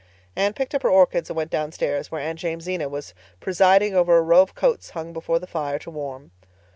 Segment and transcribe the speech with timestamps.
[0.35, 4.23] Anne picked up her orchids and went downstairs, where Aunt Jamesina was presiding over a
[4.23, 6.31] row of coats hung before the fire to warm.